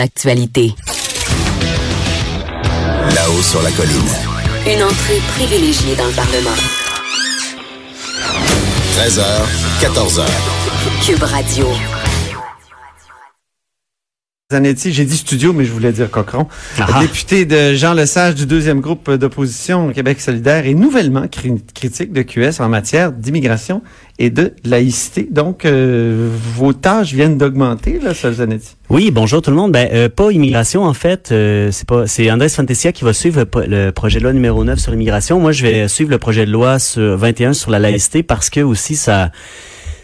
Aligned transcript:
Actualité. 0.00 0.74
Là-haut 3.14 3.42
sur 3.42 3.60
la 3.60 3.70
colline. 3.72 4.08
Une 4.66 4.82
entrée 4.82 5.20
privilégiée 5.36 5.94
dans 5.94 6.06
le 6.06 6.12
Parlement. 6.12 6.56
13h, 8.96 9.22
14h. 9.82 10.24
Cube 11.04 11.22
Radio. 11.22 11.66
Zanetti, 14.54 14.92
j'ai 14.92 15.04
dit 15.04 15.16
studio, 15.16 15.52
mais 15.52 15.64
je 15.64 15.70
voulais 15.70 15.92
dire 15.92 16.10
Cochron. 16.10 16.48
Ah. 16.80 16.98
Député 17.00 17.44
de 17.44 17.74
Jean 17.74 17.94
Lesage 17.94 18.34
du 18.34 18.46
deuxième 18.46 18.80
groupe 18.80 19.08
d'opposition 19.08 19.92
Québec 19.92 20.20
solidaire 20.20 20.66
et 20.66 20.74
nouvellement 20.74 21.26
cri- 21.28 21.62
critique 21.72 22.12
de 22.12 22.22
QS 22.22 22.58
en 22.60 22.68
matière 22.68 23.12
d'immigration 23.12 23.80
et 24.18 24.28
de 24.28 24.52
laïcité. 24.64 25.28
Donc, 25.30 25.64
euh, 25.64 26.28
vos 26.56 26.72
tâches 26.72 27.12
viennent 27.12 27.38
d'augmenter, 27.38 28.00
là, 28.02 28.12
ça, 28.12 28.32
Zanetti. 28.32 28.70
Oui, 28.88 29.12
bonjour 29.12 29.40
tout 29.40 29.50
le 29.50 29.56
monde. 29.56 29.70
Ben, 29.70 29.88
euh, 29.92 30.08
pas 30.08 30.32
immigration 30.32 30.82
en 30.82 30.94
fait. 30.94 31.30
euh, 31.30 31.70
c'est 31.70 31.86
pas, 31.86 32.08
c'est 32.08 32.28
Andrés 32.28 32.48
Fantesia 32.48 32.90
qui 32.90 33.04
va 33.04 33.12
suivre 33.12 33.38
le, 33.38 33.46
pro- 33.46 33.62
le 33.64 33.90
projet 33.92 34.18
de 34.18 34.24
loi 34.24 34.32
numéro 34.32 34.64
9 34.64 34.80
sur 34.80 34.90
l'immigration. 34.90 35.38
Moi, 35.38 35.52
je 35.52 35.62
vais 35.64 35.86
suivre 35.86 36.10
le 36.10 36.18
projet 36.18 36.44
de 36.44 36.50
loi 36.50 36.80
sur 36.80 37.16
21 37.16 37.52
sur 37.52 37.70
la 37.70 37.78
laïcité 37.78 38.24
parce 38.24 38.50
que 38.50 38.58
aussi 38.62 38.96
ça, 38.96 39.30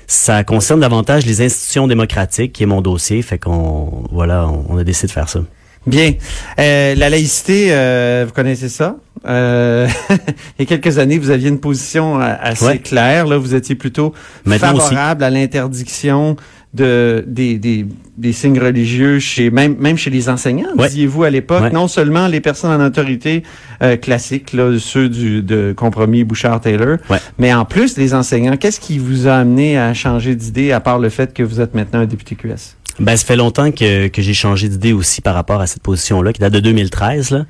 ça 0.06 0.44
concerne 0.44 0.80
davantage 0.80 1.26
les 1.26 1.40
institutions 1.42 1.86
démocratiques, 1.86 2.52
qui 2.52 2.62
est 2.62 2.66
mon 2.66 2.80
dossier. 2.80 3.22
Fait 3.22 3.38
qu'on, 3.38 4.04
voilà, 4.12 4.46
on, 4.46 4.64
on 4.68 4.78
a 4.78 4.84
décidé 4.84 5.08
de 5.08 5.12
faire 5.12 5.28
ça. 5.28 5.40
Bien. 5.86 6.14
Euh, 6.58 6.94
la 6.96 7.08
laïcité, 7.10 7.68
euh, 7.70 8.24
vous 8.26 8.32
connaissez 8.32 8.68
ça? 8.68 8.96
Euh, 9.28 9.86
il 10.10 10.60
y 10.60 10.62
a 10.62 10.66
quelques 10.66 10.98
années, 10.98 11.16
vous 11.18 11.30
aviez 11.30 11.48
une 11.48 11.60
position 11.60 12.20
euh, 12.20 12.34
assez 12.40 12.64
Ouais. 12.66 12.78
claire. 12.78 13.26
Là, 13.26 13.38
vous 13.38 13.54
étiez 13.54 13.76
plutôt 13.76 14.12
Maintenant 14.44 14.74
aussi. 14.76 14.88
favorable 14.88 15.22
à 15.22 15.30
l'interdiction 15.30 16.36
de 16.77 17.24
des, 17.27 17.58
des, 17.58 17.86
des 18.19 18.32
signes 18.32 18.58
religieux 18.60 19.19
chez 19.19 19.50
même 19.50 19.77
même 19.78 19.96
chez 19.96 20.10
les 20.10 20.28
enseignants, 20.28 20.69
Ouais. 20.77 20.88
disiez-vous 20.88 21.24
à 21.24 21.30
l'époque. 21.30 21.62
Ouais. 21.62 21.70
Non 21.70 21.88
seulement 21.88 22.28
les 22.28 22.41
personnes 22.41 22.70
en 22.80 22.84
autorité 22.84 23.42
euh, 23.82 23.96
classiques, 23.96 24.52
là, 24.52 24.77
ceux 24.78 25.08
du 25.08 25.42
de 25.42 25.72
compromis 25.77 26.24
Bouchard-Taylor, 26.24 26.98
Ouais. 27.10 27.19
mais 27.38 27.52
en 27.54 27.64
plus 27.64 27.97
les 27.97 28.14
enseignants. 28.14 28.56
Qu'est-ce 28.56 28.80
qui 28.80 28.98
vous 28.98 29.27
a 29.27 29.34
amené 29.34 29.78
à 29.78 29.92
changer 29.94 30.34
d'idée, 30.34 30.72
à 30.72 30.80
part 30.80 30.98
le 30.98 31.08
fait 31.08 31.32
que 31.34 31.42
vous 31.42 31.60
êtes 31.60 31.74
maintenant 31.74 32.00
un 32.00 32.06
député 32.06 32.34
QS? 32.36 32.77
Ben, 32.98 33.14
ça 33.16 33.27
fait 33.27 33.36
longtemps 33.36 33.70
que, 33.72 34.08
que 34.08 34.22
j'ai 34.22 34.32
changé 34.32 34.69
d'idée 34.70 34.94
aussi 34.94 35.20
par 35.20 35.34
rapport 35.34 35.60
à 35.60 35.66
cette 35.66 35.82
position-là, 35.82 36.32
qui 36.32 36.41
date 36.41 36.52
de 36.54 36.60
2013. 36.60 37.30
Là. 37.30 37.44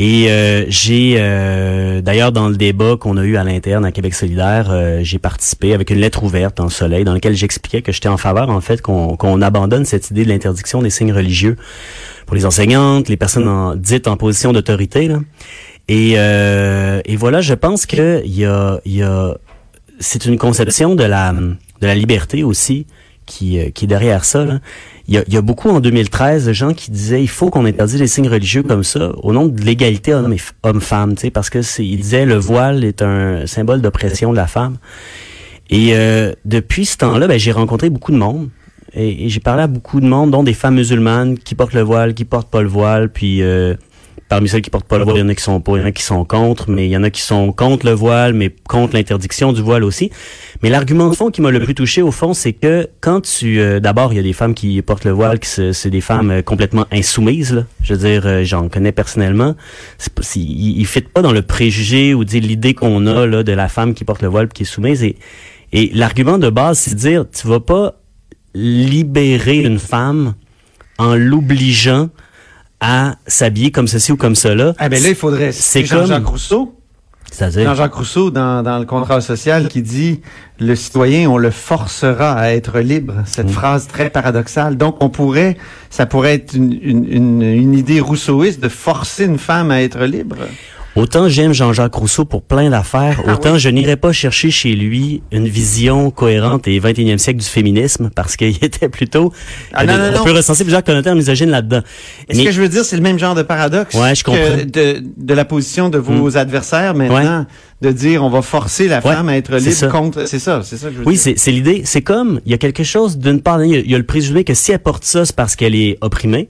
Et 0.00 0.30
euh, 0.30 0.64
j'ai, 0.68 1.16
euh, 1.18 2.00
d'ailleurs, 2.00 2.30
dans 2.30 2.48
le 2.48 2.56
débat 2.56 2.96
qu'on 2.96 3.16
a 3.16 3.24
eu 3.24 3.36
à 3.36 3.42
l'interne 3.42 3.84
à 3.84 3.90
Québec 3.90 4.14
solidaire, 4.14 4.68
euh, 4.70 5.00
j'ai 5.02 5.18
participé 5.18 5.74
avec 5.74 5.90
une 5.90 5.98
lettre 5.98 6.22
ouverte 6.22 6.56
dans 6.56 6.64
le 6.64 6.70
Soleil, 6.70 7.02
dans 7.02 7.14
laquelle 7.14 7.34
j'expliquais 7.34 7.82
que 7.82 7.90
j'étais 7.90 8.08
en 8.08 8.16
faveur, 8.16 8.48
en 8.48 8.60
fait, 8.60 8.80
qu'on 8.80 9.16
qu'on 9.16 9.42
abandonne 9.42 9.84
cette 9.84 10.10
idée 10.12 10.22
de 10.24 10.28
l'interdiction 10.28 10.82
des 10.82 10.90
signes 10.90 11.12
religieux 11.12 11.56
pour 12.26 12.36
les 12.36 12.46
enseignantes, 12.46 13.08
les 13.08 13.16
personnes 13.16 13.48
en- 13.48 13.74
dites 13.74 14.06
en 14.06 14.16
position 14.16 14.52
d'autorité. 14.52 15.10
Et, 15.88 16.12
euh, 16.16 17.00
et 17.04 17.16
voilà, 17.16 17.40
je 17.40 17.54
pense 17.54 17.84
que 17.84 18.24
y 18.24 18.44
a, 18.44 18.78
y 18.86 19.02
a, 19.02 19.34
c'est 19.98 20.26
une 20.26 20.38
conception 20.38 20.94
de 20.94 21.02
la, 21.02 21.32
de 21.32 21.86
la 21.86 21.94
liberté 21.96 22.44
aussi 22.44 22.86
qui, 23.26 23.58
euh, 23.58 23.70
qui 23.70 23.86
est 23.86 23.88
derrière 23.88 24.24
ça. 24.24 24.44
Là. 24.44 24.60
Il, 25.10 25.24
y 25.26 25.36
a, 25.38 25.40
beaucoup 25.40 25.70
en 25.70 25.80
2013 25.80 26.44
de 26.44 26.52
gens 26.52 26.74
qui 26.74 26.90
disaient 26.90 27.22
il 27.22 27.30
faut 27.30 27.48
qu'on 27.48 27.64
interdise 27.64 27.98
les 27.98 28.06
signes 28.06 28.28
religieux 28.28 28.62
comme 28.62 28.84
ça 28.84 29.10
au 29.22 29.32
nom 29.32 29.46
de 29.46 29.58
l'égalité 29.62 30.12
homme 30.12 30.34
et 30.34 30.40
homme-femme, 30.62 31.14
tu 31.14 31.22
sais, 31.22 31.30
parce 31.30 31.48
que 31.48 31.62
c'est, 31.62 31.86
ils 31.86 31.96
disaient 31.96 32.26
le 32.26 32.34
voile 32.34 32.84
est 32.84 33.00
un 33.00 33.46
symbole 33.46 33.80
d'oppression 33.80 34.32
de 34.32 34.36
la 34.36 34.46
femme. 34.46 34.76
Et 35.70 35.94
euh, 35.94 36.32
depuis 36.44 36.84
ce 36.84 36.98
temps-là, 36.98 37.26
ben, 37.26 37.38
j'ai 37.38 37.52
rencontré 37.52 37.88
beaucoup 37.88 38.12
de 38.12 38.18
monde. 38.18 38.50
Et, 38.92 39.24
et 39.24 39.28
j'ai 39.30 39.40
parlé 39.40 39.62
à 39.62 39.66
beaucoup 39.66 40.00
de 40.00 40.06
monde, 40.06 40.30
dont 40.30 40.42
des 40.42 40.52
femmes 40.52 40.74
musulmanes 40.74 41.38
qui 41.38 41.54
portent 41.54 41.74
le 41.74 41.80
voile, 41.80 42.12
qui 42.12 42.26
portent 42.26 42.50
pas 42.50 42.60
le 42.60 42.68
voile, 42.68 43.10
puis 43.10 43.40
euh, 43.42 43.76
parmi 44.28 44.48
celles 44.48 44.62
qui 44.62 44.70
portent 44.70 44.86
pas 44.86 44.98
le 44.98 45.04
voile, 45.04 45.16
il 45.16 45.20
y 45.20 45.22
en 45.22 45.28
a 45.28 45.34
qui 45.34 45.42
sont 45.42 45.60
pour, 45.60 45.76
il 45.78 45.80
y 45.80 45.84
en 45.84 45.88
a 45.88 45.92
qui 45.92 46.02
sont 46.02 46.24
contre, 46.24 46.70
mais 46.70 46.86
il 46.86 46.90
y 46.90 46.96
en 46.96 47.02
a 47.02 47.10
qui 47.10 47.20
sont 47.20 47.52
contre 47.52 47.86
le 47.86 47.92
voile, 47.92 48.32
mais 48.34 48.54
contre 48.68 48.94
l'interdiction 48.94 49.52
du 49.52 49.62
voile 49.62 49.84
aussi. 49.84 50.10
Mais 50.62 50.70
l'argument 50.70 51.12
fond 51.12 51.30
qui 51.30 51.40
m'a 51.40 51.50
le 51.50 51.60
plus 51.60 51.74
touché 51.74 52.02
au 52.02 52.10
fond, 52.10 52.34
c'est 52.34 52.52
que 52.52 52.88
quand 53.00 53.20
tu, 53.20 53.60
euh, 53.60 53.80
d'abord, 53.80 54.12
il 54.12 54.16
y 54.16 54.18
a 54.18 54.22
des 54.22 54.32
femmes 54.32 54.54
qui 54.54 54.80
portent 54.82 55.04
le 55.04 55.10
voile, 55.12 55.38
qui 55.38 55.48
c'est 55.48 55.90
des 55.90 56.00
femmes 56.00 56.30
euh, 56.30 56.42
complètement 56.42 56.86
insoumises. 56.92 57.54
Là. 57.54 57.64
Je 57.82 57.94
veux 57.94 58.00
dire, 58.08 58.22
euh, 58.26 58.44
j'en 58.44 58.68
connais 58.68 58.92
personnellement. 58.92 59.54
Pas, 60.14 60.22
ils, 60.34 60.80
ils 60.80 60.86
fitent 60.86 61.10
pas 61.10 61.22
dans 61.22 61.32
le 61.32 61.42
préjugé 61.42 62.14
ou 62.14 62.22
l'idée 62.22 62.74
qu'on 62.74 63.06
a 63.06 63.26
là 63.26 63.42
de 63.42 63.52
la 63.52 63.68
femme 63.68 63.94
qui 63.94 64.04
porte 64.04 64.22
le 64.22 64.28
voile 64.28 64.48
qui 64.48 64.62
est 64.62 64.66
soumise. 64.66 65.02
Et, 65.02 65.16
et 65.72 65.90
l'argument 65.94 66.38
de 66.38 66.50
base, 66.50 66.78
c'est 66.78 66.94
de 66.94 67.00
dire, 67.00 67.24
tu 67.30 67.46
vas 67.46 67.60
pas 67.60 68.00
libérer 68.54 69.58
une 69.58 69.78
femme 69.78 70.34
en 70.98 71.14
l'obligeant 71.14 72.08
à 72.80 73.16
s'habiller 73.26 73.70
comme 73.70 73.88
ceci 73.88 74.12
ou 74.12 74.16
comme 74.16 74.34
cela. 74.34 74.74
Ah 74.78 74.88
ben 74.88 75.02
là, 75.02 75.08
il 75.08 75.14
faudrait. 75.14 75.52
C'est 75.52 75.84
Jean-Jacques 75.84 76.22
comme- 76.22 76.32
Rousseau. 76.32 76.74
C'est-à-dire, 77.30 77.64
Jean-Jacques 77.68 77.92
Rousseau, 77.94 78.30
dans, 78.30 78.62
dans 78.62 78.78
le 78.78 78.86
contrat 78.86 79.20
social, 79.20 79.68
qui 79.68 79.82
dit 79.82 80.22
le 80.58 80.74
citoyen, 80.74 81.28
on 81.28 81.36
le 81.36 81.50
forcera 81.50 82.32
à 82.32 82.52
être 82.52 82.80
libre. 82.80 83.16
Cette 83.26 83.50
phrase 83.50 83.86
très 83.86 84.08
paradoxale. 84.08 84.78
Donc, 84.78 84.96
on 85.00 85.10
pourrait, 85.10 85.58
ça 85.90 86.06
pourrait 86.06 86.34
être 86.34 86.54
une, 86.54 86.72
une, 86.82 87.04
une, 87.04 87.42
une 87.42 87.74
idée 87.74 88.00
rousseauiste 88.00 88.60
de 88.60 88.68
forcer 88.70 89.26
une 89.26 89.38
femme 89.38 89.70
à 89.70 89.82
être 89.82 90.04
libre. 90.04 90.36
Autant 90.98 91.28
j'aime 91.28 91.52
Jean-Jacques 91.52 91.94
Rousseau 91.94 92.24
pour 92.24 92.42
plein 92.42 92.70
d'affaires, 92.70 93.20
Ah 93.24 93.34
autant 93.34 93.56
je 93.56 93.68
n'irai 93.68 93.96
pas 93.96 94.10
chercher 94.12 94.50
chez 94.50 94.72
lui 94.74 95.22
une 95.30 95.46
vision 95.46 96.10
cohérente 96.10 96.66
et 96.66 96.80
21e 96.80 97.18
siècle 97.18 97.38
du 97.38 97.46
féminisme 97.46 98.10
parce 98.12 98.36
qu'il 98.36 98.56
était 98.64 98.88
plutôt... 98.88 99.32
Ah, 99.72 99.86
non, 99.86 99.92
des- 99.92 99.98
non, 99.98 100.04
on 100.08 100.18
non. 100.18 100.24
peut 100.24 100.32
recenser 100.32 100.64
plusieurs 100.64 100.82
connotaires 100.82 101.14
misogynes 101.14 101.50
là-dedans. 101.50 101.82
Mais- 102.34 102.44
que 102.44 102.50
je 102.50 102.60
veux 102.60 102.68
dire, 102.68 102.84
c'est 102.84 102.96
le 102.96 103.02
même 103.02 103.18
genre 103.18 103.36
de 103.36 103.42
paradoxe 103.42 103.94
Ouais, 103.94 104.14
je 104.16 104.24
que 104.24 104.64
de, 104.64 105.02
de 105.16 105.34
la 105.34 105.44
position 105.44 105.88
de 105.88 105.98
vos 105.98 106.36
adversaires 106.36 106.94
maintenant, 106.94 107.46
de 107.80 107.92
dire 107.92 108.24
on 108.24 108.28
va 108.30 108.42
forcer 108.42 108.88
la 108.88 108.96
Ouais, 108.96 109.14
femme 109.14 109.28
à 109.28 109.36
être 109.36 109.54
libre 109.54 109.70
ça. 109.70 109.86
contre. 109.86 110.26
C'est 110.26 110.40
ça, 110.40 110.62
c'est 110.64 110.76
ça 110.78 110.88
que 110.88 110.94
je 110.94 110.98
veux 110.98 111.06
Oui, 111.06 111.14
dire. 111.14 111.22
c'est 111.22 111.38
c'est 111.38 111.52
l'idée. 111.52 111.82
C'est 111.84 112.02
comme, 112.02 112.40
il 112.44 112.50
y 112.50 112.54
a 112.54 112.58
quelque 112.58 112.82
chose, 112.82 113.18
d'une 113.18 113.40
part, 113.40 113.62
il 113.64 113.70
y, 113.70 113.76
a, 113.76 113.78
il 113.78 113.90
y 113.90 113.94
a 113.94 113.98
le 113.98 114.04
présumé 114.06 114.42
que 114.42 114.54
si 114.54 114.72
elle 114.72 114.80
porte 114.80 115.04
ça, 115.04 115.24
c'est 115.24 115.36
parce 115.36 115.54
qu'elle 115.54 115.76
est 115.76 115.96
opprimée, 116.00 116.48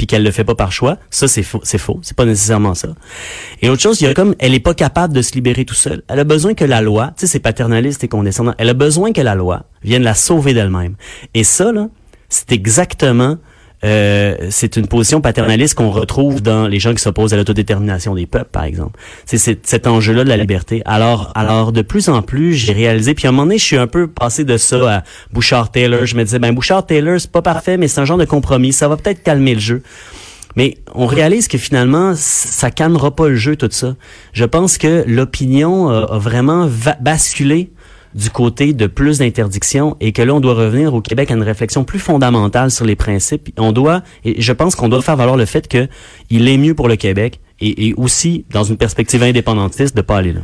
puis 0.00 0.06
qu'elle 0.06 0.22
le 0.22 0.30
fait 0.30 0.44
pas 0.44 0.54
par 0.54 0.72
choix. 0.72 0.96
Ça, 1.10 1.28
c'est 1.28 1.42
faux. 1.42 1.60
C'est 1.62 1.76
faux. 1.76 2.00
C'est 2.00 2.16
pas 2.16 2.24
nécessairement 2.24 2.74
ça. 2.74 2.88
Et 3.60 3.68
autre 3.68 3.82
chose, 3.82 4.00
il 4.00 4.04
y 4.04 4.06
a 4.06 4.14
comme, 4.14 4.34
elle 4.38 4.54
est 4.54 4.60
pas 4.60 4.72
capable 4.72 5.12
de 5.12 5.20
se 5.20 5.34
libérer 5.34 5.66
tout 5.66 5.74
seul. 5.74 6.04
Elle 6.08 6.20
a 6.20 6.24
besoin 6.24 6.54
que 6.54 6.64
la 6.64 6.80
loi, 6.80 7.08
tu 7.08 7.20
sais, 7.20 7.26
c'est 7.26 7.38
paternaliste 7.38 8.02
et 8.02 8.08
condescendant. 8.08 8.54
Elle 8.56 8.70
a 8.70 8.72
besoin 8.72 9.12
que 9.12 9.20
la 9.20 9.34
loi 9.34 9.64
vienne 9.82 10.02
la 10.02 10.14
sauver 10.14 10.54
d'elle-même. 10.54 10.94
Et 11.34 11.44
ça, 11.44 11.70
là, 11.70 11.88
c'est 12.30 12.50
exactement, 12.50 13.36
euh, 13.82 14.36
c'est 14.50 14.76
une 14.76 14.86
position 14.86 15.20
paternaliste 15.20 15.74
qu'on 15.74 15.90
retrouve 15.90 16.42
dans 16.42 16.66
les 16.68 16.78
gens 16.78 16.92
qui 16.94 17.00
s'opposent 17.00 17.32
à 17.32 17.36
l'autodétermination 17.36 18.14
des 18.14 18.26
peuples, 18.26 18.50
par 18.52 18.64
exemple. 18.64 18.98
C'est 19.26 19.38
cet 19.66 19.86
enjeu-là 19.86 20.24
de 20.24 20.28
la 20.28 20.36
liberté. 20.36 20.82
Alors, 20.84 21.32
alors 21.34 21.72
de 21.72 21.82
plus 21.82 22.08
en 22.08 22.20
plus, 22.22 22.52
j'ai 22.54 22.72
réalisé. 22.72 23.14
Puis 23.14 23.26
à 23.26 23.30
un 23.30 23.32
moment 23.32 23.44
donné, 23.44 23.58
je 23.58 23.64
suis 23.64 23.78
un 23.78 23.86
peu 23.86 24.06
passé 24.06 24.44
de 24.44 24.56
ça 24.56 24.96
à 24.98 25.02
Bouchard 25.32 25.70
Taylor. 25.70 26.04
Je 26.04 26.14
me 26.16 26.24
disais, 26.24 26.38
ben 26.38 26.52
Bouchard 26.52 26.84
Taylor, 26.84 27.18
c'est 27.20 27.30
pas 27.30 27.42
parfait, 27.42 27.76
mais 27.76 27.88
c'est 27.88 28.00
un 28.00 28.04
genre 28.04 28.18
de 28.18 28.24
compromis. 28.24 28.72
Ça 28.72 28.88
va 28.88 28.96
peut-être 28.96 29.22
calmer 29.22 29.54
le 29.54 29.60
jeu. 29.60 29.82
Mais 30.56 30.78
on 30.94 31.06
réalise 31.06 31.46
que 31.46 31.58
finalement, 31.58 32.12
ça 32.16 32.70
calmera 32.72 33.14
pas 33.14 33.28
le 33.28 33.36
jeu, 33.36 33.54
tout 33.56 33.68
ça. 33.70 33.94
Je 34.32 34.44
pense 34.44 34.78
que 34.78 35.04
l'opinion 35.06 35.88
a, 35.88 36.14
a 36.14 36.18
vraiment 36.18 36.66
va- 36.68 36.96
basculé 37.00 37.70
du 38.14 38.30
côté 38.30 38.72
de 38.72 38.86
plus 38.86 39.18
d'interdictions 39.18 39.96
et 40.00 40.12
que 40.12 40.22
là, 40.22 40.34
on 40.34 40.40
doit 40.40 40.54
revenir 40.54 40.94
au 40.94 41.00
Québec 41.00 41.30
à 41.30 41.34
une 41.34 41.42
réflexion 41.42 41.84
plus 41.84 41.98
fondamentale 41.98 42.70
sur 42.70 42.84
les 42.84 42.96
principes. 42.96 43.50
On 43.58 43.72
doit, 43.72 44.02
et 44.24 44.40
je 44.40 44.52
pense 44.52 44.74
qu'on 44.74 44.88
doit 44.88 45.02
faire 45.02 45.16
valoir 45.16 45.36
le 45.36 45.44
fait 45.44 45.68
que 45.68 45.88
il 46.28 46.48
est 46.48 46.58
mieux 46.58 46.74
pour 46.74 46.88
le 46.88 46.96
Québec 46.96 47.40
et, 47.60 47.88
et 47.88 47.94
aussi, 47.94 48.44
dans 48.50 48.64
une 48.64 48.76
perspective 48.76 49.22
indépendantiste, 49.22 49.96
de 49.96 50.02
pas 50.02 50.18
aller 50.18 50.32
là. 50.32 50.40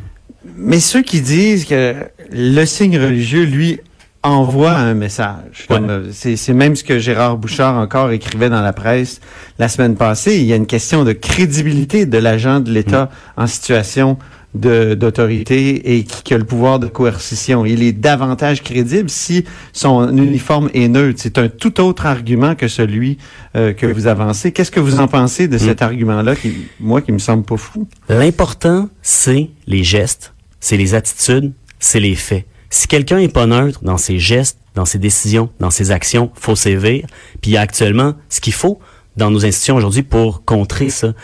Mais 0.57 0.81
ceux 0.81 1.03
qui 1.03 1.21
disent 1.21 1.65
que 1.65 1.95
le 2.31 2.65
signe 2.65 2.99
religieux, 2.99 3.45
lui, 3.45 3.81
envoie 4.27 4.73
un 4.73 4.95
message. 4.95 5.67
Ouais. 5.71 5.79
euh, 5.81 6.09
c'est, 6.13 6.53
même 6.53 6.75
ce 6.77 6.85
que 6.85 6.99
Gérard 6.99 7.37
Bouchard 7.37 7.77
encore 7.77 8.11
écrivait 8.11 8.51
dans 8.51 8.61
la 8.61 8.73
presse 8.73 9.21
la 9.59 9.69
semaine 9.69 9.97
passée. 9.97 10.39
Il 10.39 10.45
y 10.45 10.53
a 10.53 10.57
une 10.57 10.67
question 10.67 11.05
de 11.05 11.13
crédibilité 11.13 12.07
de 12.07 12.19
l'agent 12.19 12.61
de 12.61 12.71
l'État 12.71 13.09
en 13.37 13.47
situation 13.47 14.19
d'autorité 14.57 15.97
et 15.97 16.05
qui, 16.05 16.23
qui 16.23 16.35
a 16.35 16.39
le 16.39 16.45
pouvoir 16.45 16.79
de 16.79 16.87
coercition. 16.87 17.65
Il 17.65 17.83
est 17.83 17.93
davantage 17.93 18.63
crédible 18.63 19.11
si 19.11 19.45
son 19.73 20.17
uniforme 20.17 20.71
est 20.75 20.89
neutre. 20.89 21.21
C'est 21.23 21.39
un 21.39 21.49
tout 21.49 21.81
autre 21.81 22.07
argument 22.07 22.55
que 22.55 22.69
celui 22.69 23.19
euh, 23.55 23.73
que 23.73 23.87
vous 23.87 24.07
avancez. 24.07 24.53
Qu'est-ce 24.53 24.71
que 24.71 24.81
vous 24.81 25.01
en 25.01 25.09
pensez 25.09 25.49
de 25.49 25.59
cet 25.59 25.83
argument-là 25.83 26.37
qui, 26.37 26.53
moi, 26.81 27.01
qui 27.01 27.13
me 27.13 27.19
semble 27.19 27.45
pas 27.45 27.57
fou? 27.57 27.87
L'important, 28.09 28.89
c'est 29.03 29.51
les 29.67 29.85
gestes, 29.85 30.35
c'est 30.61 30.77
les 30.77 30.95
attitudes, 30.95 31.53
c'est 31.79 32.01
les 32.01 32.15
faits. 32.15 32.45
Si 32.71 32.89
quelqu'un 32.89 33.19
est 33.19 33.33
pas 33.33 33.47
neutre 33.47 33.81
dans 33.83 33.99
ses 33.99 34.19
gestes, 34.19 34.59
dans 34.75 34.85
ses 34.85 34.99
décisions, 34.99 35.51
dans 35.61 35.71
ses 35.71 35.91
actions, 35.91 36.31
faut 36.35 36.57
sévir. 36.57 37.07
Puis 37.41 37.53
il 37.53 37.55
y 37.55 37.57
a 37.57 37.61
actuellement 37.61 38.15
ce 38.29 38.41
qu'il 38.41 38.53
faut 38.53 38.79
dans 39.17 39.31
nos 39.31 39.45
institutions 39.45 39.77
aujourd'hui 39.77 40.03
pour 40.03 40.45
contrer 40.45 40.91
ça. 40.91 41.15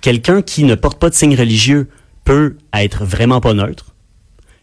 Quelqu'un 0.00 0.42
qui 0.42 0.64
ne 0.64 0.74
porte 0.74 0.98
pas 0.98 1.10
de 1.10 1.14
signe 1.14 1.36
religieux 1.36 1.88
peut 2.24 2.56
être 2.74 3.04
vraiment 3.04 3.40
pas 3.40 3.54
neutre. 3.54 3.86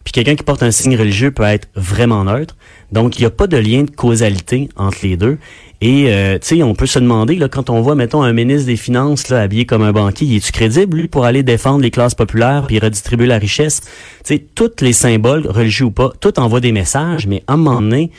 Puis 0.02 0.12
quelqu'un 0.12 0.34
qui 0.34 0.42
porte 0.42 0.62
un 0.62 0.70
signe 0.70 0.96
religieux 0.96 1.30
peut 1.30 1.42
être 1.42 1.68
vraiment 1.74 2.24
neutre. 2.24 2.56
Donc, 2.90 3.18
il 3.18 3.22
n'y 3.22 3.26
a 3.26 3.30
pas 3.30 3.46
de 3.46 3.58
lien 3.58 3.82
de 3.82 3.90
causalité 3.90 4.70
entre 4.76 4.98
les 5.02 5.16
deux. 5.18 5.36
Et, 5.82 6.06
euh, 6.08 6.38
tu 6.38 6.56
sais, 6.56 6.62
on 6.62 6.74
peut 6.74 6.86
se 6.86 6.98
demander, 6.98 7.36
là, 7.36 7.48
quand 7.48 7.68
on 7.70 7.80
voit, 7.82 7.94
mettons, 7.94 8.22
un 8.22 8.32
ministre 8.32 8.66
des 8.66 8.76
Finances 8.76 9.28
là, 9.28 9.42
habillé 9.42 9.66
comme 9.66 9.82
un 9.82 9.92
banquier, 9.92 10.36
est-tu 10.36 10.52
crédible, 10.52 10.96
lui, 10.96 11.08
pour 11.08 11.26
aller 11.26 11.42
défendre 11.42 11.80
les 11.82 11.90
classes 11.90 12.14
populaires 12.14 12.64
puis 12.66 12.78
redistribuer 12.78 13.26
la 13.26 13.38
richesse? 13.38 13.82
Tu 14.24 14.34
sais, 14.36 14.38
tous 14.54 14.80
les 14.80 14.94
symboles, 14.94 15.46
religieux 15.46 15.86
ou 15.86 15.90
pas, 15.90 16.10
tout 16.18 16.38
envoie 16.40 16.60
des 16.60 16.72
messages, 16.72 17.26
mais 17.26 17.42
à 17.46 17.52
un 17.52 17.56
moment 17.58 17.80
donné, 17.82 18.10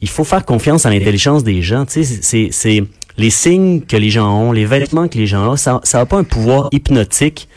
il 0.00 0.08
faut 0.08 0.24
faire 0.24 0.44
confiance 0.44 0.86
à 0.86 0.90
l'intelligence 0.90 1.44
des 1.44 1.62
gens. 1.62 1.86
Tu 1.86 2.04
sais, 2.04 2.18
c'est- 2.20 2.48
c'est 2.50 2.84
les 3.16 3.30
signes 3.30 3.80
que 3.82 3.96
les 3.96 4.10
gens 4.10 4.28
ont, 4.32 4.52
les 4.52 4.64
vêtements 4.66 5.08
que 5.08 5.18
les 5.18 5.26
gens 5.26 5.52
ont, 5.52 5.56
ça 5.56 5.80
n'a 5.92 6.06
pas 6.06 6.18
un 6.18 6.24
pouvoir 6.24 6.68
hypnotique 6.72 7.48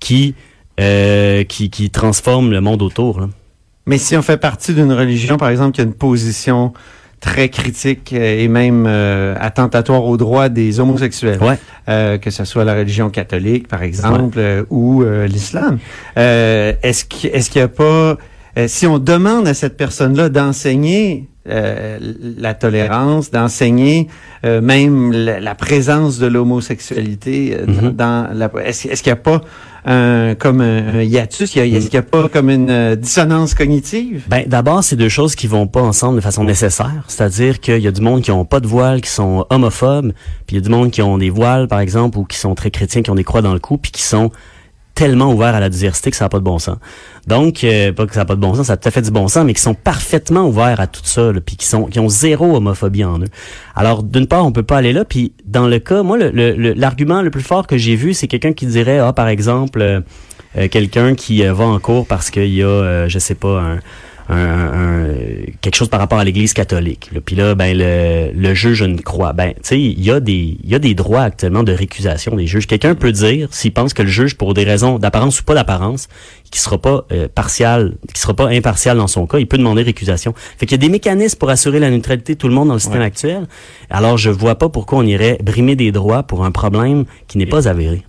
qui, 0.00 0.34
euh, 0.78 1.44
qui, 1.44 1.70
qui 1.70 1.90
transforme 1.90 2.50
le 2.50 2.60
monde 2.60 2.82
autour. 2.82 3.20
Là. 3.20 3.28
Mais 3.86 3.98
si 3.98 4.16
on 4.16 4.22
fait 4.22 4.36
partie 4.36 4.74
d'une 4.74 4.92
religion, 4.92 5.36
par 5.36 5.48
exemple, 5.48 5.72
qui 5.72 5.80
a 5.80 5.84
une 5.84 5.94
position 5.94 6.72
très 7.20 7.48
critique 7.48 8.12
et 8.12 8.46
même 8.46 8.84
euh, 8.86 9.34
attentatoire 9.40 10.04
aux 10.04 10.16
droits 10.16 10.48
des 10.48 10.78
homosexuels, 10.78 11.42
Ouais. 11.42 11.58
euh, 11.88 12.16
que 12.18 12.30
ce 12.30 12.44
soit 12.44 12.64
la 12.64 12.74
religion 12.74 13.10
catholique, 13.10 13.66
par 13.66 13.82
exemple, 13.82 14.38
euh, 14.38 14.62
ou 14.70 15.02
euh, 15.02 15.26
l'islam, 15.26 15.78
euh, 16.16 16.74
est-ce 16.82 17.04
qu'il 17.04 17.30
est-ce 17.30 17.50
qu'il 17.50 17.60
y 17.60 17.64
a 17.64 17.68
pas... 17.68 18.16
si 18.68 18.86
on 18.86 18.98
demande 18.98 19.48
à 19.48 19.54
cette 19.54 19.76
personne-là 19.76 20.28
d'enseigner 20.28 21.28
euh, 21.48 21.98
la 22.38 22.54
tolérance, 22.54 23.30
d'enseigner 23.30 24.08
euh, 24.44 24.60
même 24.60 25.12
la, 25.12 25.40
la 25.40 25.54
présence 25.54 26.18
de 26.18 26.26
l'homosexualité 26.26 27.56
euh, 27.58 27.66
Mhm. 27.66 27.92
dans 27.92 28.28
la... 28.34 28.50
Est-ce 28.64 29.02
qu'il 29.02 29.12
n'y 29.12 29.18
a 29.18 29.22
pas 29.22 29.40
un, 29.84 30.34
comme 30.34 30.60
un, 30.60 30.96
un 30.98 31.02
hiatus? 31.02 31.54
Il 31.54 31.58
y 31.58 31.74
a- 31.74 31.78
Est-ce 31.78 31.88
qu'il 31.88 31.98
n'y 31.98 32.06
a 32.06 32.10
pas 32.10 32.28
comme 32.28 32.50
une 32.50 32.94
dissonance 32.96 33.54
cognitive? 33.54 34.24
Ben, 34.28 34.44
d'abord, 34.46 34.84
c'est 34.84 34.96
deux 34.96 35.08
choses 35.08 35.34
qui 35.34 35.46
vont 35.46 35.66
pas 35.66 35.80
ensemble 35.82 36.16
de 36.16 36.20
façon 36.20 36.44
nécessaire. 36.44 37.04
C'est-à-dire 37.08 37.60
qu'il 37.60 37.78
y 37.80 37.86
a 37.88 37.92
du 37.92 38.00
monde 38.00 38.22
qui 38.22 38.30
ont 38.30 38.44
pas 38.44 38.60
de 38.60 38.66
voile, 38.66 39.00
qui 39.00 39.10
sont 39.10 39.46
homophobes, 39.50 40.12
puis 40.46 40.56
il 40.56 40.58
y 40.58 40.58
a 40.58 40.62
du 40.62 40.70
monde 40.70 40.90
qui 40.90 41.02
ont 41.02 41.18
des 41.18 41.30
voiles, 41.30 41.68
par 41.68 41.80
exemple, 41.80 42.18
ou 42.18 42.24
qui 42.24 42.36
sont 42.38 42.54
très 42.54 42.70
chrétiens, 42.70 43.02
qui 43.02 43.10
ont 43.10 43.14
des 43.14 43.24
croix 43.24 43.42
dans 43.42 43.54
le 43.54 43.60
cou, 43.60 43.78
puis 43.78 43.90
qui 43.92 44.02
sont 44.02 44.30
tellement 44.98 45.32
ouverts 45.32 45.54
à 45.54 45.60
la 45.60 45.68
diversité 45.68 46.10
que 46.10 46.16
ça 46.16 46.24
n'a 46.24 46.28
pas 46.28 46.40
de 46.40 46.44
bon 46.44 46.58
sens. 46.58 46.76
Donc, 47.28 47.62
euh, 47.62 47.92
pas 47.92 48.04
que 48.04 48.14
ça 48.14 48.20
n'a 48.20 48.24
pas 48.24 48.34
de 48.34 48.40
bon 48.40 48.52
sens, 48.54 48.66
ça 48.66 48.72
a 48.72 48.76
tout 48.76 48.88
à 48.88 48.90
fait 48.90 49.00
du 49.00 49.12
bon 49.12 49.28
sens, 49.28 49.44
mais 49.44 49.54
qui 49.54 49.62
sont 49.62 49.74
parfaitement 49.74 50.48
ouverts 50.48 50.80
à 50.80 50.88
tout 50.88 51.02
ça, 51.04 51.30
là, 51.30 51.40
puis 51.40 51.54
qui 51.54 51.66
sont 51.66 51.84
qui 51.84 52.00
ont 52.00 52.08
zéro 52.08 52.56
homophobie 52.56 53.04
en 53.04 53.20
eux. 53.20 53.28
Alors, 53.76 54.02
d'une 54.02 54.26
part, 54.26 54.44
on 54.44 54.50
peut 54.50 54.64
pas 54.64 54.76
aller 54.76 54.92
là, 54.92 55.04
puis 55.04 55.34
dans 55.44 55.68
le 55.68 55.78
cas, 55.78 56.02
moi, 56.02 56.18
l'argument 56.18 57.22
le, 57.22 57.30
plus 57.30 57.42
fort 57.42 57.68
que 57.68 57.76
j'ai 57.76 57.94
vu, 57.94 58.12
c'est 58.12 58.26
quelqu'un 58.26 58.52
qui 58.52 58.66
dirait, 58.66 58.98
ah, 58.98 59.12
par 59.12 59.28
exemple, 59.28 59.80
euh, 59.80 60.00
euh, 60.56 60.66
quelqu'un 60.66 61.14
qui 61.14 61.44
euh, 61.44 61.52
va 61.52 61.64
en 61.64 61.78
cours 61.78 62.04
parce 62.04 62.30
qu'il 62.30 62.52
y 62.52 62.64
a, 62.64 63.06
je 63.06 63.18
sais 63.20 63.36
pas, 63.36 63.60
un, 63.60 63.78
un- 64.28 64.34
un- 64.36 65.14
quelque 65.60 65.74
chose 65.76 65.88
par 65.88 66.00
rapport 66.00 66.18
à 66.18 66.24
l'Église 66.24 66.52
catholique. 66.52 67.10
là. 67.12 67.20
Puis 67.24 67.34
là, 67.36 67.54
ben 67.54 67.76
le, 67.76 68.30
le 68.34 68.54
juge 68.54 68.82
a 68.82 68.86
une 68.86 69.00
croix. 69.00 69.32
Ben, 69.32 69.52
tu 69.54 69.60
sais, 69.62 69.80
il 69.80 70.02
y 70.02 70.10
a 70.10 70.20
des 70.20 70.58
il 70.62 70.68
y 70.70 70.74
a 70.74 70.78
des 70.78 70.94
droits 70.94 71.22
actuellement 71.22 71.62
de 71.62 71.72
récusation 71.72 72.36
des 72.36 72.46
juges. 72.46 72.66
Quelqu'un 72.66 72.94
peut 72.94 73.12
dire 73.12 73.48
s'il 73.50 73.72
pense 73.72 73.94
que 73.94 74.02
le 74.02 74.08
juge, 74.08 74.36
pour 74.36 74.54
des 74.54 74.64
raisons 74.64 74.98
d'apparence 74.98 75.40
ou 75.40 75.44
pas 75.44 75.54
d'apparence, 75.54 76.08
qui 76.50 76.58
sera 76.60 76.78
pas 76.78 77.04
euh, 77.12 77.28
partial, 77.34 77.94
qui 78.14 78.20
sera 78.20 78.34
pas 78.34 78.48
impartial 78.48 78.96
dans 78.96 79.06
son 79.06 79.26
cas, 79.26 79.38
il 79.38 79.46
peut 79.46 79.58
demander 79.58 79.82
récusation. 79.82 80.34
Fait 80.58 80.66
qu'il 80.66 80.72
y 80.72 80.80
a 80.80 80.86
des 80.86 80.88
mécanismes 80.92 81.38
pour 81.38 81.50
assurer 81.50 81.78
la 81.78 81.90
neutralité 81.90 82.34
de 82.34 82.38
tout 82.38 82.48
le 82.48 82.54
monde 82.54 82.68
dans 82.68 82.74
le 82.74 82.80
système 82.80 83.02
actuel. 83.02 83.46
Alors, 83.90 84.16
je 84.18 84.30
vois 84.30 84.56
pas 84.56 84.68
pourquoi 84.68 84.98
on 84.98 85.02
irait 85.06 85.38
brimer 85.42 85.76
des 85.76 85.92
droits 85.92 86.22
pour 86.22 86.44
un 86.44 86.50
problème 86.50 87.04
qui 87.26 87.38
n'est 87.38 87.46
pas 87.46 87.68
avéré. 87.68 88.02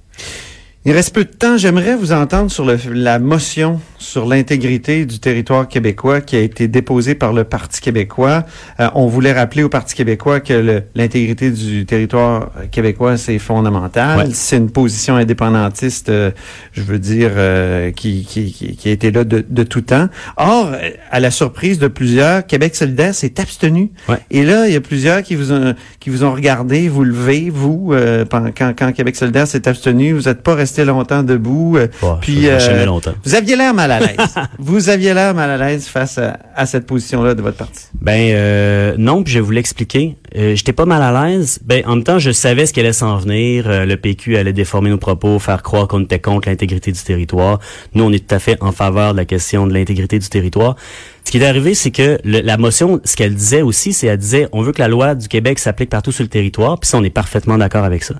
Il 0.86 0.94
reste 0.94 1.14
peu 1.14 1.26
de 1.26 1.30
temps. 1.30 1.58
J'aimerais 1.58 1.96
vous 1.98 2.14
entendre 2.14 2.50
sur 2.50 2.64
le- 2.64 2.80
la 2.94 3.20
motion 3.20 3.82
sur 3.98 4.26
l'intégrité 4.26 5.06
du 5.06 5.20
territoire 5.20 5.68
québécois 5.68 6.22
qui 6.22 6.38
a 6.38 6.40
été 6.40 6.70
déposée 6.70 7.16
par 7.16 7.34
le 7.34 7.44
Parti 7.44 7.82
québécois. 7.82 8.46
Euh, 8.80 8.88
on 8.96 9.08
voulait 9.08 9.34
rappeler 9.34 9.64
au 9.64 9.68
Parti 9.70 9.94
québécois 9.94 10.40
que 10.40 10.82
l'intégrité 10.96 11.52
du 11.52 11.86
territoire 11.86 12.52
québécois, 12.72 13.18
c'est 13.18 13.40
fondamental. 13.40 14.20
Ouais. 14.20 14.26
C'est 14.32 14.56
une 14.56 14.72
position 14.72 15.18
indépendantiste, 15.18 16.08
euh, 16.08 16.32
je 16.72 16.82
veux 16.82 16.98
dire, 16.98 17.32
euh, 17.36 17.92
qui, 17.92 18.24
qui, 18.24 18.54
qui, 18.54 18.78
qui 18.78 18.88
a 18.88 18.92
été 18.94 19.12
là 19.12 19.26
de, 19.26 19.44
de 19.48 19.64
tout 19.64 19.82
temps. 19.82 20.08
Or, 20.38 20.72
à 21.12 21.20
la 21.20 21.30
surprise 21.30 21.78
de 21.78 21.90
plusieurs, 21.90 22.48
Québec 22.48 22.74
solidaire 22.78 23.14
s'est 23.14 23.38
abstenu. 23.42 23.92
Ouais. 24.08 24.16
Et 24.32 24.44
là, 24.44 24.68
il 24.68 24.74
y 24.74 24.78
a 24.78 24.82
plusieurs 24.82 25.24
qui 25.24 25.36
vous 25.36 25.52
ont, 25.52 25.76
qui 26.00 26.10
vous 26.10 26.24
ont 26.24 26.32
regardé, 26.34 26.88
vous 26.88 27.04
lever, 27.04 27.50
vous, 27.54 27.90
euh, 27.92 28.24
quand, 28.32 28.72
quand 28.78 28.94
Québec 28.94 29.18
solidaire 29.18 29.46
s'est 29.46 29.68
abstenu, 29.68 30.14
vous 30.14 30.30
n'êtes 30.30 30.42
pas 30.42 30.56
resté 30.56 30.69
longtemps 30.78 31.24
debout. 31.24 31.78
euh, 31.78 31.88
puis, 32.22 32.48
euh, 32.48 32.86
longtemps. 32.86 33.14
vous 33.24 33.36
aviez 33.36 33.56
l'air 33.56 33.74
mal 33.74 33.92
à 33.92 34.00
l'aise. 34.00 34.36
vous 34.60 34.90
aviez 34.90 35.14
l'air 35.14 35.34
mal 35.34 35.50
à 35.50 35.58
l'aise 35.58 35.88
face 35.88 36.18
à, 36.18 36.38
à 36.56 36.66
cette 36.66 36.86
position-là 36.86 37.34
de 37.36 37.42
votre 37.42 37.58
parti. 37.58 37.86
Ben 38.02 38.32
euh, 38.34 38.96
non, 38.98 39.24
puis 39.24 39.34
je 39.34 39.40
vais 39.40 39.46
vous 39.46 39.52
l'expliquer. 39.52 40.16
Euh, 40.36 40.56
J'étais 40.56 40.74
pas 40.74 40.86
mal 40.86 41.02
à 41.02 41.28
l'aise. 41.28 41.60
Ben 41.66 41.84
en 41.86 41.96
même 41.96 42.04
temps, 42.04 42.20
je 42.20 42.32
savais 42.32 42.66
ce 42.66 42.74
qui 42.74 42.80
allait 42.80 42.94
s'en 42.94 43.18
venir. 43.18 43.66
Euh, 43.68 43.86
le 43.86 43.98
PQ 43.98 44.38
allait 44.38 44.54
déformer 44.54 44.90
nos 44.90 44.98
propos, 44.98 45.40
faire 45.40 45.64
croire 45.64 45.88
qu'on 45.88 46.02
était 46.04 46.20
contre 46.20 46.50
l'intégrité 46.50 46.92
du 46.92 47.00
territoire. 47.02 47.60
Nous, 47.96 48.04
on 48.04 48.12
est 48.12 48.28
tout 48.28 48.36
à 48.36 48.40
fait 48.40 48.58
en 48.62 48.72
faveur 48.72 49.14
de 49.14 49.18
la 49.18 49.26
question 49.26 49.66
de 49.68 49.74
l'intégrité 49.74 50.20
du 50.20 50.28
territoire. 50.30 50.76
Ce 51.30 51.32
qui 51.32 51.38
est 51.38 51.46
arrivé, 51.46 51.76
c'est 51.76 51.92
que 51.92 52.18
la 52.24 52.58
motion, 52.58 53.02
ce 53.04 53.16
qu'elle 53.16 53.36
disait 53.36 53.62
aussi, 53.62 53.94
c'est 53.94 54.08
elle 54.08 54.18
disait, 54.18 54.48
on 54.52 54.64
veut 54.64 54.72
que 54.72 54.82
la 54.82 54.88
loi 54.88 55.14
du 55.14 55.28
Québec 55.28 55.60
s'applique 55.60 55.92
partout 55.92 56.12
sur 56.12 56.24
le 56.24 56.28
territoire, 56.28 56.80
puis 56.80 56.90
ça, 56.90 56.98
on 56.98 57.04
est 57.04 57.12
parfaitement 57.12 57.56
d'accord 57.60 57.84
avec 57.84 58.04
ça. 58.04 58.16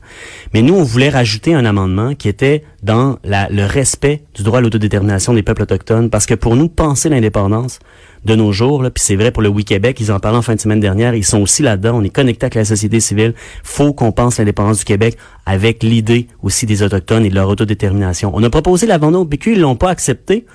Mais 0.54 0.62
nous, 0.62 0.76
on 0.76 0.84
voulait 0.84 1.10
rajouter 1.10 1.56
un 1.56 1.66
amendement 1.66 2.14
qui 2.14 2.30
était 2.30 2.64
dans 2.84 3.18
le 3.24 3.66
respect 3.66 4.22
du 4.36 4.44
droit 4.44 4.60
à 4.60 4.62
l'autodétermination 4.62 5.34
des 5.34 5.42
peuples 5.42 5.64
autochtones, 5.64 6.12
parce 6.12 6.28
que 6.28 6.36
pour 6.36 6.56
nous, 6.56 6.70
penser 6.70 7.10
l'indépendance 7.10 7.80
de 8.26 8.36
nos 8.36 8.52
jours, 8.52 8.84
puis 8.94 9.04
c'est 9.04 9.16
vrai 9.16 9.32
pour 9.32 9.42
le 9.42 9.50
Oui 9.50 9.66
Québec, 9.66 9.98
ils 10.00 10.12
en 10.12 10.20
parlaient 10.20 10.38
en 10.38 10.44
fin 10.44 10.54
de 10.54 10.62
semaine 10.62 10.80
dernière, 10.80 11.16
ils 11.16 11.26
sont 11.26 11.42
aussi 11.42 11.64
là-dedans, 11.64 11.98
on 11.98 12.04
est 12.04 12.10
connecté 12.10 12.44
avec 12.44 12.54
la 12.54 12.66
société 12.66 13.00
civile, 13.00 13.34
faut 13.64 13.92
qu'on 13.92 14.12
pense 14.12 14.38
l'indépendance 14.38 14.78
du 14.78 14.86
Québec 14.86 15.18
avec 15.48 15.82
l'idée 15.82 16.28
aussi 16.44 16.68
des 16.68 16.84
Autochtones 16.84 17.26
et 17.26 17.30
de 17.32 17.36
leur 17.36 17.50
autodétermination. 17.50 18.30
On 18.36 18.44
a 18.44 18.52
proposé 18.52 18.86
l'abandon 18.86 19.22
au 19.22 19.26
PQ, 19.26 19.54
ils 19.54 19.62
l'ont 19.62 19.76
pas 19.76 19.90
accepté, 19.90 20.46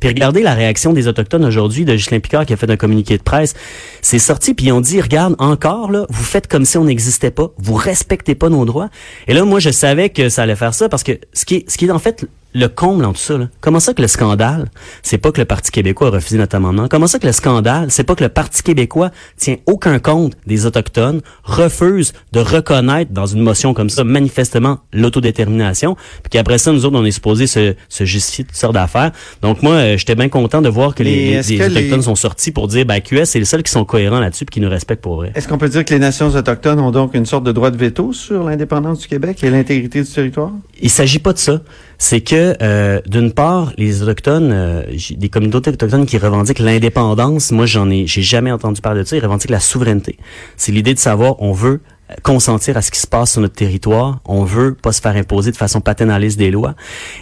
puis 0.00 0.08
regardez 0.08 0.42
la 0.42 0.54
réaction 0.54 0.92
des 0.92 1.06
Autochtones 1.06 1.44
aujourd'hui 1.44 1.84
de 1.84 1.94
Ghislain 1.94 2.20
Picard 2.20 2.46
qui 2.46 2.52
a 2.52 2.56
fait 2.56 2.70
un 2.70 2.76
communiqué 2.76 3.18
de 3.18 3.22
presse. 3.22 3.54
C'est 4.02 4.18
sorti, 4.18 4.54
puis 4.54 4.66
ils 4.66 4.72
ont 4.72 4.80
dit, 4.80 5.00
regarde, 5.00 5.36
encore, 5.38 5.90
là, 5.90 6.06
vous 6.08 6.24
faites 6.24 6.48
comme 6.48 6.64
si 6.64 6.78
on 6.78 6.84
n'existait 6.84 7.30
pas, 7.30 7.50
vous 7.58 7.74
respectez 7.74 8.34
pas 8.34 8.48
nos 8.48 8.64
droits. 8.64 8.88
Et 9.28 9.34
là, 9.34 9.44
moi, 9.44 9.60
je 9.60 9.70
savais 9.70 10.08
que 10.08 10.28
ça 10.28 10.42
allait 10.42 10.56
faire 10.56 10.74
ça, 10.74 10.88
parce 10.88 11.02
que 11.02 11.12
ce 11.32 11.44
qui 11.44 11.64
ce 11.68 11.76
qui 11.76 11.86
est 11.86 11.90
en 11.90 11.98
fait 11.98 12.26
le 12.52 12.66
comble 12.68 13.04
en 13.04 13.12
tout 13.12 13.20
ça, 13.20 13.38
là, 13.38 13.48
comment 13.60 13.78
ça 13.80 13.94
que 13.94 14.02
le 14.02 14.08
scandale, 14.08 14.70
c'est 15.02 15.18
pas 15.18 15.30
que 15.32 15.40
le 15.40 15.44
Parti 15.44 15.70
québécois 15.70 16.08
a 16.08 16.10
refusé 16.10 16.36
notre 16.38 16.56
amendement, 16.56 16.88
comment 16.88 17.06
ça 17.06 17.18
que 17.18 17.26
le 17.26 17.32
scandale, 17.32 17.90
c'est 17.90 18.02
pas 18.04 18.14
que 18.16 18.24
le 18.24 18.28
Parti 18.28 18.62
québécois 18.62 19.10
tient 19.36 19.56
aucun 19.66 19.98
compte 20.00 20.32
des 20.46 20.66
Autochtones, 20.66 21.20
refuse 21.44 22.12
de 22.32 22.40
reconnaître 22.40 23.12
dans 23.12 23.26
une 23.26 23.40
motion 23.42 23.72
comme 23.74 23.88
ça, 23.90 24.02
manifestement, 24.04 24.80
l'autodétermination, 24.92 25.94
puis 26.22 26.30
qu'après 26.30 26.58
ça, 26.58 26.72
nous 26.72 26.84
autres, 26.84 26.96
on 26.98 27.04
est 27.04 27.10
supposé 27.10 27.46
se, 27.46 27.74
se 27.88 28.04
justifier 28.04 28.44
de 28.44 28.48
toutes 28.48 28.56
sortes 28.58 28.74
d'affaires? 28.74 29.12
Donc 29.42 29.62
moi, 29.62 29.72
euh, 29.74 29.96
j'étais 29.96 30.14
bien 30.14 30.28
content 30.28 30.62
de 30.62 30.68
voir 30.68 30.94
que 30.94 31.02
les, 31.02 31.14
les- 31.14 31.32
est-ce 31.34 31.50
les 31.50 31.58
que 31.58 31.64
Autochtones 31.64 31.96
les- 31.98 32.02
sont 32.02 32.14
sortis 32.16 32.50
pour 32.50 32.68
dire, 32.68 32.84
ben, 32.86 33.00
QS, 33.00 33.24
c'est 33.26 33.38
les 33.38 33.44
seuls 33.44 33.62
qui 33.62 33.70
sont 33.72 33.84
cohérents 33.84 34.20
là-dessus 34.20 34.44
puis 34.44 34.54
qui 34.54 34.60
nous 34.60 34.70
respectent 34.70 35.02
pour 35.02 35.16
vrai. 35.16 35.32
Est-ce 35.34 35.46
qu'on 35.48 35.58
peut 35.58 35.68
dire 35.68 35.84
que 35.84 35.92
les 35.94 36.00
nations 36.00 36.28
autochtones 36.28 36.80
ont 36.80 36.90
donc 36.90 37.14
une 37.14 37.26
sorte 37.26 37.44
de 37.44 37.52
droit 37.52 37.70
de 37.70 37.76
veto 37.76 38.12
sur 38.12 38.44
l'indépendance 38.44 39.00
du 39.00 39.08
Québec 39.08 39.42
et 39.44 39.50
l'intégrité 39.50 40.02
du 40.02 40.08
territoire? 40.10 40.50
Il 40.80 40.90
s'agit 40.90 41.18
pas 41.18 41.32
de 41.32 41.38
ça. 41.38 41.60
C'est 42.02 42.22
que, 42.22 42.56
euh, 42.62 43.02
d'une 43.06 43.30
part, 43.30 43.74
les 43.76 44.02
autochtones, 44.02 44.52
euh, 44.52 44.82
des 45.18 45.28
communautés 45.28 45.70
autochtones 45.70 46.06
qui 46.06 46.16
revendiquent 46.16 46.58
l'indépendance. 46.58 47.52
Moi, 47.52 47.66
j'en 47.66 47.90
ai, 47.90 48.06
j'ai 48.06 48.22
jamais 48.22 48.50
entendu 48.50 48.80
parler 48.80 49.02
de 49.02 49.06
ça. 49.06 49.16
Ils 49.18 49.22
revendiquent 49.22 49.50
la 49.50 49.60
souveraineté. 49.60 50.16
C'est 50.56 50.72
l'idée 50.72 50.94
de 50.94 50.98
savoir, 50.98 51.42
on 51.42 51.52
veut 51.52 51.82
consentir 52.22 52.78
à 52.78 52.82
ce 52.82 52.90
qui 52.90 52.98
se 52.98 53.06
passe 53.06 53.32
sur 53.32 53.42
notre 53.42 53.54
territoire. 53.54 54.20
On 54.24 54.44
veut 54.44 54.74
pas 54.74 54.92
se 54.92 55.02
faire 55.02 55.14
imposer 55.14 55.50
de 55.50 55.58
façon 55.58 55.82
paternaliste 55.82 56.38
des 56.38 56.50
lois. 56.50 56.74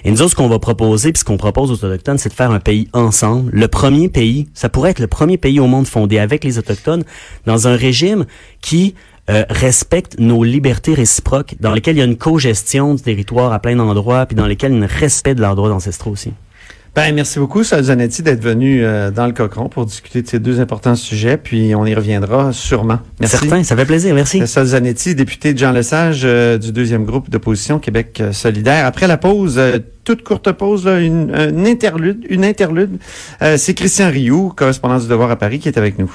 Et 0.04 0.12
nous 0.12 0.22
autres, 0.22 0.30
ce 0.30 0.36
qu'on 0.36 0.48
va 0.48 0.60
proposer, 0.60 1.10
puis 1.12 1.18
ce 1.18 1.24
qu'on 1.24 1.38
propose 1.38 1.72
aux 1.72 1.84
autochtones, 1.84 2.18
c'est 2.18 2.28
de 2.28 2.34
faire 2.34 2.52
un 2.52 2.60
pays 2.60 2.88
ensemble. 2.92 3.50
Le 3.52 3.66
premier 3.66 4.08
pays, 4.08 4.48
ça 4.54 4.68
pourrait 4.68 4.92
être 4.92 5.00
le 5.00 5.08
premier 5.08 5.38
pays 5.38 5.58
au 5.58 5.66
monde 5.66 5.88
fondé 5.88 6.20
avec 6.20 6.44
les 6.44 6.56
autochtones 6.56 7.02
dans 7.46 7.66
un 7.66 7.74
régime 7.74 8.26
qui 8.60 8.94
euh, 9.28 9.44
respecte 9.50 10.18
nos 10.18 10.44
libertés 10.44 10.94
réciproques, 10.94 11.54
dans 11.60 11.72
lesquelles 11.72 11.96
il 11.96 12.00
y 12.00 12.02
a 12.02 12.06
une 12.06 12.16
co-gestion 12.16 12.94
du 12.94 13.02
territoire 13.02 13.52
à 13.52 13.58
plein 13.58 13.76
d'endroits, 13.76 14.26
puis 14.26 14.36
dans 14.36 14.46
lesquels 14.46 14.72
il 14.72 14.78
y 14.78 14.82
a 14.82 14.84
un 14.84 14.86
respect 14.86 15.34
de 15.34 15.40
leurs 15.40 15.56
droits 15.56 15.72
ancestraux 15.72 16.10
aussi. 16.10 16.32
Ben, 16.96 17.14
merci 17.14 17.38
beaucoup, 17.38 17.62
Sol 17.62 17.82
Zanetti, 17.82 18.22
d'être 18.22 18.42
venu 18.42 18.82
euh, 18.82 19.12
dans 19.12 19.26
le 19.26 19.32
Cochon 19.32 19.68
pour 19.68 19.86
discuter 19.86 20.20
de 20.22 20.26
ces 20.26 20.40
deux 20.40 20.58
importants 20.58 20.96
sujets, 20.96 21.36
puis 21.36 21.72
on 21.76 21.86
y 21.86 21.94
reviendra 21.94 22.52
sûrement. 22.52 22.98
Merci. 23.20 23.36
Certain, 23.36 23.62
ça 23.62 23.76
fait 23.76 23.84
plaisir, 23.84 24.14
merci. 24.16 24.44
Sol 24.48 24.64
Zanetti, 24.64 25.14
député 25.14 25.54
de 25.54 25.58
Jean 25.58 25.70
Lesage 25.70 26.22
euh, 26.24 26.58
du 26.58 26.72
deuxième 26.72 27.04
groupe 27.04 27.30
d'opposition 27.30 27.78
Québec 27.78 28.18
euh, 28.20 28.32
solidaire. 28.32 28.84
Après 28.84 29.06
la 29.06 29.16
pause, 29.16 29.58
euh, 29.58 29.78
toute 30.02 30.24
courte 30.24 30.50
pause, 30.50 30.86
là, 30.86 30.98
une, 30.98 31.32
une 31.36 31.68
interlude, 31.68 32.26
une 32.30 32.44
interlude. 32.44 32.98
Euh, 33.42 33.56
C'est 33.58 33.74
Christian 33.74 34.10
Rioux, 34.10 34.52
correspondant 34.56 34.98
du 34.98 35.06
Devoir 35.06 35.30
à 35.30 35.36
Paris, 35.36 35.60
qui 35.60 35.68
est 35.68 35.78
avec 35.78 36.00
nous. 36.00 36.10